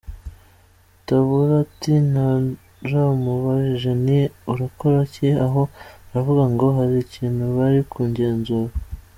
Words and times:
Tabura 1.05 1.53
ati: 1.65 1.91
“Naramubajije 2.13 3.91
nti 4.03 4.19
urakora 4.53 4.97
iki 5.07 5.27
aho, 5.45 5.61
aravuga 6.09 6.43
ngo 6.53 6.65
hari 6.77 6.95
ikintu 7.05 7.43
bari 7.57 7.81
kugenzura. 7.93 8.73